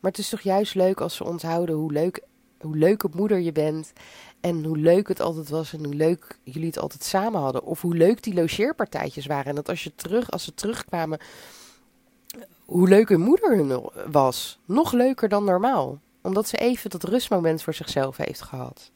Maar 0.00 0.10
het 0.10 0.20
is 0.20 0.28
toch 0.28 0.40
juist 0.40 0.74
leuk 0.74 1.00
als 1.00 1.16
ze 1.16 1.24
onthouden 1.24 1.74
hoe 1.74 1.92
leuk, 1.92 2.22
hoe 2.60 2.76
leuke 2.76 3.08
moeder 3.14 3.38
je 3.38 3.52
bent. 3.52 3.92
En 4.40 4.64
hoe 4.64 4.78
leuk 4.78 5.08
het 5.08 5.20
altijd 5.20 5.48
was 5.48 5.72
en 5.72 5.84
hoe 5.84 5.94
leuk 5.94 6.38
jullie 6.42 6.68
het 6.68 6.78
altijd 6.78 7.04
samen 7.04 7.40
hadden. 7.40 7.64
Of 7.64 7.80
hoe 7.80 7.96
leuk 7.96 8.22
die 8.22 8.34
logeerpartijtjes 8.34 9.26
waren. 9.26 9.46
En 9.46 9.54
dat 9.54 9.68
als, 9.68 9.84
je 9.84 9.94
terug, 9.94 10.30
als 10.30 10.44
ze 10.44 10.54
terugkwamen, 10.54 11.18
hoe 12.64 12.88
leuk 12.88 13.08
hun 13.08 13.20
moeder 13.20 13.56
hun 13.56 13.90
was. 14.12 14.58
Nog 14.64 14.92
leuker 14.92 15.28
dan 15.28 15.44
normaal. 15.44 15.98
Omdat 16.24 16.48
ze 16.48 16.56
even 16.56 16.90
dat 16.90 17.04
rustmoment 17.04 17.62
voor 17.62 17.74
zichzelf 17.74 18.16
heeft 18.16 18.42
gehad. 18.42 18.90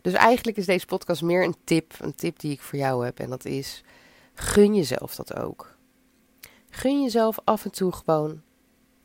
Dus 0.00 0.12
eigenlijk 0.12 0.56
is 0.56 0.66
deze 0.66 0.86
podcast 0.86 1.22
meer 1.22 1.44
een 1.44 1.56
tip. 1.64 1.94
Een 2.00 2.14
tip 2.14 2.38
die 2.38 2.52
ik 2.52 2.60
voor 2.60 2.78
jou 2.78 3.04
heb. 3.04 3.18
En 3.18 3.30
dat 3.30 3.44
is, 3.44 3.82
gun 4.34 4.74
jezelf 4.74 5.14
dat 5.14 5.36
ook. 5.36 5.76
Gun 6.70 7.02
jezelf 7.02 7.38
af 7.44 7.64
en 7.64 7.70
toe 7.70 7.92
gewoon 7.92 8.42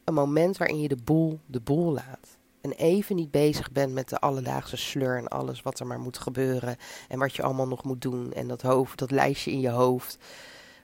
een 0.03 0.13
moment 0.13 0.57
waarin 0.57 0.81
je 0.81 0.87
de 0.87 0.97
boel 1.03 1.39
de 1.45 1.59
boel 1.59 1.93
laat. 1.93 2.37
En 2.61 2.71
even 2.71 3.15
niet 3.15 3.31
bezig 3.31 3.71
bent 3.71 3.93
met 3.93 4.09
de 4.09 4.19
alledaagse 4.19 4.77
sleur 4.77 5.17
en 5.17 5.27
alles 5.27 5.61
wat 5.61 5.79
er 5.79 5.87
maar 5.87 5.99
moet 5.99 6.17
gebeuren. 6.17 6.77
En 7.07 7.19
wat 7.19 7.35
je 7.35 7.43
allemaal 7.43 7.67
nog 7.67 7.83
moet 7.83 8.01
doen. 8.01 8.33
En 8.33 8.47
dat 8.47 8.61
hoofd, 8.61 8.97
dat 8.97 9.11
lijstje 9.11 9.51
in 9.51 9.59
je 9.59 9.69
hoofd. 9.69 10.17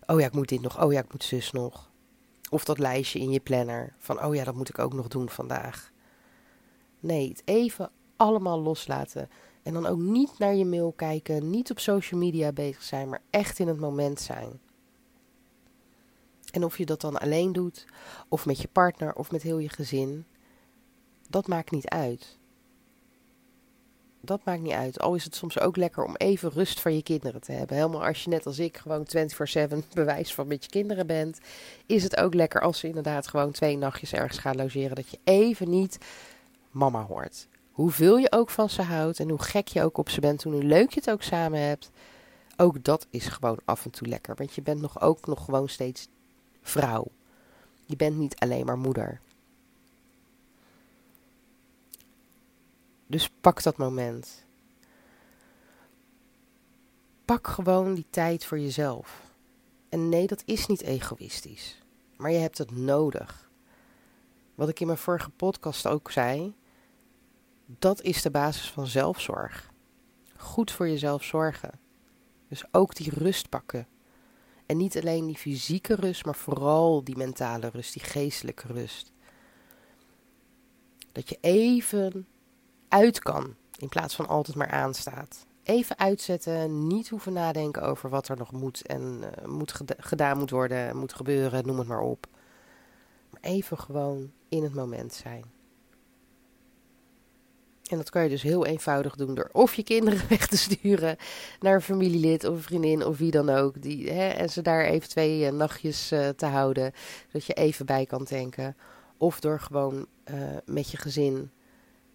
Oh 0.05 0.19
ja, 0.19 0.25
ik 0.25 0.33
moet 0.33 0.49
dit 0.49 0.61
nog. 0.61 0.83
Oh 0.83 0.91
ja, 0.91 0.99
ik 0.99 1.11
moet 1.11 1.23
zus 1.23 1.51
nog. 1.51 1.91
Of 2.53 2.65
dat 2.65 2.79
lijstje 2.79 3.19
in 3.19 3.31
je 3.31 3.39
planner. 3.39 3.93
Van 3.98 4.24
oh 4.24 4.36
ja, 4.36 4.43
dat 4.43 4.55
moet 4.55 4.69
ik 4.69 4.79
ook 4.79 4.93
nog 4.93 5.07
doen 5.07 5.29
vandaag. 5.29 5.91
Nee, 7.00 7.29
het 7.29 7.41
even 7.45 7.91
allemaal 8.15 8.62
loslaten. 8.62 9.29
En 9.63 9.74
dan 9.74 9.86
ook 9.86 10.00
niet 10.00 10.38
naar 10.38 10.55
je 10.55 10.65
mail 10.65 10.91
kijken. 10.91 11.50
Niet 11.50 11.72
op 11.72 11.79
social 11.79 12.19
media 12.19 12.51
bezig 12.51 12.81
zijn. 12.83 13.10
Maar 13.10 13.22
echt 13.29 13.60
in 13.60 13.67
het 13.67 13.79
moment 13.79 14.19
zijn. 14.19 14.60
En 16.51 16.63
of 16.63 16.77
je 16.77 16.86
dat 16.86 17.01
dan 17.01 17.17
alleen 17.17 17.53
doet, 17.53 17.86
of 18.29 18.45
met 18.45 18.62
je 18.62 18.67
partner, 18.67 19.13
of 19.13 19.31
met 19.31 19.41
heel 19.41 19.57
je 19.57 19.69
gezin, 19.69 20.25
dat 21.29 21.48
maakt 21.48 21.72
niet 21.72 21.88
uit. 21.88 22.39
Dat 24.25 24.42
maakt 24.44 24.62
niet 24.62 24.72
uit. 24.72 25.00
Al 25.00 25.15
is 25.15 25.24
het 25.24 25.36
soms 25.36 25.60
ook 25.60 25.75
lekker 25.75 26.03
om 26.03 26.15
even 26.15 26.51
rust 26.51 26.80
van 26.80 26.96
je 26.96 27.03
kinderen 27.03 27.42
te 27.42 27.51
hebben. 27.51 27.75
Helemaal 27.77 28.06
als 28.06 28.24
je 28.24 28.30
net 28.30 28.46
als 28.46 28.60
ik 28.60 28.77
gewoon 28.77 29.08
24-7 29.08 29.74
bewijs 29.94 30.34
van 30.34 30.48
met 30.48 30.63
je 30.63 30.70
kinderen 30.70 31.08
bent, 31.08 31.39
is 31.86 32.03
het 32.03 32.18
ook 32.18 32.34
lekker 32.34 32.62
als 32.62 32.80
ze 32.80 32.88
inderdaad 32.88 33.27
gewoon 33.27 33.51
twee 33.51 33.77
nachtjes 33.77 34.13
ergens 34.13 34.38
gaan 34.38 34.56
logeren. 34.56 34.96
Dat 34.96 35.10
je 35.10 35.20
even 35.24 35.70
niet 35.70 35.98
mama 36.72 37.01
hoort. 37.01 37.48
Hoeveel 37.72 38.18
je 38.18 38.32
ook 38.32 38.50
van 38.50 38.70
ze 38.70 38.82
houdt 38.82 39.20
en 39.20 39.30
hoe 39.30 39.42
gek 39.42 39.68
je 39.68 39.84
ook 39.84 39.98
op 39.98 40.10
ze 40.10 40.20
bent, 40.20 40.44
hoe 40.44 40.63
leuk 40.63 40.89
je 40.89 41.00
het 41.00 41.10
ook 41.10 41.24
samen 41.24 41.60
hebt. 41.60 41.92
Ook 42.58 42.84
dat 42.84 43.08
is 43.10 43.27
gewoon 43.27 43.60
af 43.65 43.86
en 43.86 43.92
toe 43.92 44.08
lekker. 44.08 44.36
Want 44.36 44.53
je 44.53 44.62
bent 44.62 44.82
nog 44.82 45.01
ook 45.01 45.27
nog 45.27 45.46
gewoon 45.46 45.70
steeds 45.70 46.08
vrouw. 46.62 47.08
Je 47.86 47.96
bent 47.96 48.18
niet 48.18 48.39
alleen 48.39 48.65
maar 48.65 48.77
moeder. 48.77 49.20
Dus 53.13 53.29
pak 53.41 53.63
dat 53.63 53.77
moment. 53.77 54.46
Pak 57.25 57.48
gewoon 57.48 57.93
die 57.93 58.05
tijd 58.10 58.46
voor 58.46 58.60
jezelf. 58.60 59.22
En 59.89 60.10
nee, 60.10 60.27
dat 60.27 60.43
is 60.46 60.65
niet 60.65 60.82
egoïstisch. 60.82 61.84
Maar 62.17 62.32
je 62.32 62.38
hebt 62.38 62.58
het 62.58 62.72
nodig. 62.72 63.50
Wat 64.55 64.70
ik 64.70 64.79
in 64.79 64.88
mijn 64.88 64.98
vorige 64.98 65.29
podcast 65.29 65.88
ook 65.88 66.12
zei. 66.12 66.55
Dat 67.65 68.01
is 68.01 68.22
de 68.22 68.32
basis 68.32 68.72
van 68.72 68.88
zelfzorg. 68.88 69.72
Goed 70.38 70.72
voor 70.72 70.88
jezelf 70.88 71.24
zorgen. 71.24 71.79
Dus 72.48 72.63
ook 72.72 72.96
die 72.96 73.10
rust 73.10 73.50
pakken. 73.50 73.88
En 74.65 74.77
niet 74.77 74.98
alleen 74.98 75.25
die 75.25 75.38
fysieke 75.38 75.96
rust, 75.96 76.25
maar 76.25 76.36
vooral 76.36 77.03
die 77.03 77.17
mentale 77.17 77.67
rust, 77.67 77.93
die 77.93 78.03
geestelijke 78.03 78.67
rust. 78.67 79.12
Dat 81.12 81.29
je 81.29 81.38
even 81.41 82.27
uit 82.93 83.19
kan, 83.19 83.55
in 83.77 83.89
plaats 83.89 84.15
van 84.15 84.27
altijd 84.27 84.57
maar 84.57 84.69
aanstaat. 84.69 85.45
Even 85.63 85.97
uitzetten, 85.97 86.88
niet 86.88 87.09
hoeven 87.09 87.33
nadenken 87.33 87.81
over 87.81 88.09
wat 88.09 88.27
er 88.27 88.38
nog 88.38 88.51
moet 88.51 88.85
en 88.85 89.21
uh, 89.21 89.45
moet 89.45 89.73
gedaan 89.97 90.38
moet 90.38 90.50
worden, 90.50 90.97
moet 90.97 91.13
gebeuren, 91.13 91.65
noem 91.65 91.77
het 91.77 91.88
maar 91.88 92.01
op. 92.01 92.27
Maar 93.29 93.41
even 93.41 93.77
gewoon 93.77 94.31
in 94.50 94.63
het 94.63 94.73
moment 94.73 95.13
zijn. 95.13 95.43
En 97.89 97.97
dat 97.97 98.09
kan 98.09 98.23
je 98.23 98.29
dus 98.29 98.41
heel 98.41 98.65
eenvoudig 98.65 99.15
doen 99.15 99.35
door 99.35 99.50
of 99.51 99.73
je 99.73 99.83
kinderen 99.83 100.29
weg 100.29 100.47
te 100.47 100.57
sturen 100.57 101.17
naar 101.59 101.75
een 101.75 101.81
familielid 101.81 102.45
of 102.45 102.55
een 102.55 102.62
vriendin 102.62 103.05
of 103.05 103.17
wie 103.17 103.31
dan 103.31 103.50
ook. 103.50 103.81
Die, 103.81 104.12
hè, 104.12 104.27
en 104.27 104.50
ze 104.50 104.62
daar 104.62 104.85
even 104.85 105.09
twee 105.09 105.45
uh, 105.45 105.51
nachtjes 105.51 106.12
uh, 106.12 106.29
te 106.29 106.45
houden, 106.45 106.93
zodat 107.27 107.45
je 107.45 107.53
even 107.53 107.85
bij 107.85 108.05
kan 108.05 108.23
denken. 108.23 108.75
Of 109.17 109.39
door 109.39 109.59
gewoon 109.59 110.07
met 110.65 110.91
je 110.91 110.97
gezin 110.97 111.51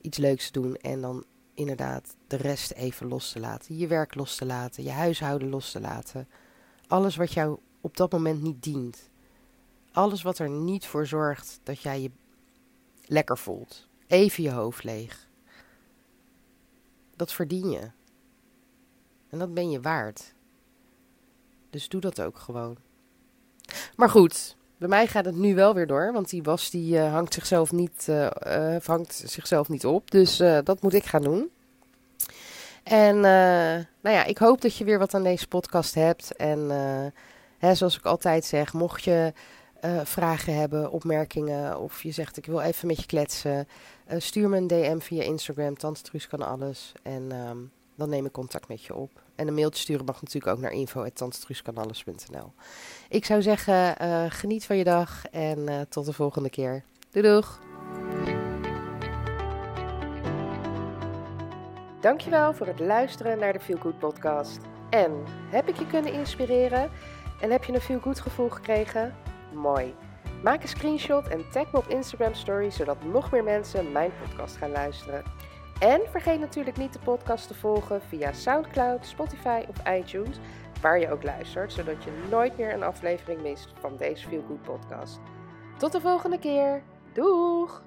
iets 0.00 0.19
leuks 0.19 0.50
te 0.50 0.61
doen 0.61 0.76
en 0.76 1.00
dan 1.00 1.25
inderdaad 1.55 2.17
de 2.26 2.37
rest 2.37 2.71
even 2.71 3.09
los 3.09 3.33
te 3.33 3.40
laten. 3.40 3.76
Je 3.76 3.87
werk 3.87 4.14
los 4.14 4.37
te 4.37 4.47
laten, 4.47 4.83
je 4.83 4.90
huishouden 4.90 5.49
los 5.49 5.71
te 5.71 5.81
laten. 5.81 6.28
Alles 6.87 7.17
wat 7.17 7.33
jou 7.33 7.59
op 7.81 7.97
dat 7.97 8.12
moment 8.12 8.43
niet 8.43 8.62
dient. 8.62 9.11
Alles 9.93 10.23
wat 10.23 10.38
er 10.38 10.50
niet 10.50 10.87
voor 10.87 11.07
zorgt 11.07 11.61
dat 11.62 11.81
jij 11.81 12.00
je 12.00 12.11
lekker 13.07 13.38
voelt. 13.38 13.87
Even 14.07 14.43
je 14.43 14.50
hoofd 14.50 14.85
leeg 14.85 15.28
dat 17.19 17.33
verdien 17.33 17.71
je. 17.71 17.90
En 19.28 19.38
dat 19.38 19.55
ben 19.55 19.71
je 19.71 19.81
waard. 19.81 20.35
Dus 21.71 21.88
doe 21.88 22.00
dat 22.00 22.21
ook 22.21 22.38
gewoon. 22.38 22.76
Maar 23.97 24.11
goed, 24.11 24.57
bij 24.78 24.88
mij 24.88 25.06
gaat 25.06 25.25
het 25.25 25.37
nu 25.37 25.54
wel 25.54 25.75
weer 25.75 25.87
door, 25.87 26.12
want 26.12 26.30
die 26.30 26.42
was 26.42 26.70
die 26.70 26.94
uh, 26.94 27.12
hangt, 27.12 27.35
zichzelf 27.35 27.73
niet, 27.73 28.06
uh, 28.11 28.30
uh, 28.47 28.76
hangt 28.85 29.23
zichzelf 29.26 29.68
niet 29.68 29.87
op. 29.87 30.11
Dus 30.11 30.37
dat 30.64 30.82
moet 30.82 30.94
ik 30.94 31.04
gaan 31.04 31.23
doen. 31.23 31.50
En 32.82 33.20
nou 33.20 34.16
ja, 34.16 34.25
ik 34.25 34.38
hoop 34.38 34.61
dat 34.61 34.76
je 34.76 34.85
weer 34.85 34.99
wat 34.99 35.14
aan 35.14 35.23
deze 35.23 35.49
podcast 35.49 35.94
hebt. 35.94 36.37
En 36.37 36.70
hè, 37.58 37.75
zoals 37.75 37.97
ik 37.97 38.04
altijd 38.04 38.44
zeg, 38.44 38.73
mocht 38.73 39.04
je 39.04 39.32
vragen 40.04 40.54
hebben, 40.54 40.90
opmerkingen 40.90 41.78
of 41.78 42.02
je 42.02 42.11
zegt 42.11 42.37
ik 42.37 42.47
wil 42.47 42.61
even 42.61 42.87
met 42.87 43.00
je 43.00 43.06
kletsen, 43.06 43.68
stuur 44.16 44.49
me 44.49 44.56
een 44.56 44.66
DM 44.66 44.99
via 44.99 45.23
Instagram. 45.23 45.76
Tante 45.76 46.26
kan 46.28 46.42
alles. 46.42 46.92
En 47.02 47.32
um, 47.49 47.70
dan 47.99 48.09
neem 48.09 48.26
ik 48.26 48.33
contact 48.33 48.69
met 48.69 48.85
je 48.85 48.95
op. 48.95 49.11
En 49.35 49.49
een 49.49 49.55
mailtje 49.55 49.83
sturen 49.83 50.05
mag 50.05 50.23
natuurlijk 50.23 50.57
ook 50.57 50.62
naar 50.62 50.73
info.tantetruuskanalles.nl 50.73 52.52
Ik 53.09 53.25
zou 53.25 53.43
zeggen, 53.43 54.02
uh, 54.02 54.25
geniet 54.28 54.67
van 54.67 54.76
je 54.76 54.85
dag 54.85 55.26
en 55.26 55.59
uh, 55.59 55.81
tot 55.88 56.05
de 56.05 56.12
volgende 56.12 56.50
keer. 56.50 56.85
Doei 57.11 57.28
doeg! 57.28 57.61
Dankjewel 62.00 62.55
voor 62.55 62.67
het 62.67 62.81
luisteren 62.81 63.38
naar 63.38 63.52
de 63.52 63.61
Feel 63.61 63.78
Good 63.78 63.99
podcast. 63.99 64.59
En 64.90 65.12
heb 65.50 65.69
ik 65.69 65.78
je 65.78 65.87
kunnen 65.87 66.12
inspireren? 66.12 66.90
En 67.40 67.50
heb 67.50 67.64
je 67.64 67.73
een 67.73 67.81
veel 67.81 68.00
goed 68.00 68.21
gevoel 68.21 68.49
gekregen? 68.49 69.14
Mooi. 69.52 69.95
Maak 70.43 70.62
een 70.62 70.69
screenshot 70.69 71.28
en 71.28 71.50
tag 71.50 71.73
me 71.73 71.78
op 71.78 71.88
Instagram 71.88 72.35
Story 72.35 72.71
zodat 72.71 73.05
nog 73.05 73.31
meer 73.31 73.45
mensen 73.45 73.93
mijn 73.93 74.11
podcast 74.23 74.57
gaan 74.57 74.71
luisteren. 74.71 75.23
En 75.78 76.00
vergeet 76.11 76.40
natuurlijk 76.40 76.76
niet 76.76 76.92
de 76.92 76.99
podcast 76.99 77.49
te 77.49 77.54
volgen 77.54 78.02
via 78.02 78.32
SoundCloud, 78.32 79.06
Spotify 79.06 79.62
of 79.68 79.88
iTunes, 79.88 80.38
waar 80.80 80.99
je 80.99 81.11
ook 81.11 81.23
luistert, 81.23 81.73
zodat 81.73 82.04
je 82.04 82.26
nooit 82.30 82.56
meer 82.56 82.73
een 82.73 82.82
aflevering 82.82 83.42
mist 83.42 83.73
van 83.80 83.97
deze 83.97 84.28
Feel 84.28 84.44
Good 84.47 84.62
podcast. 84.62 85.20
Tot 85.76 85.92
de 85.92 86.00
volgende 86.00 86.38
keer. 86.38 86.82
Doeg! 87.12 87.82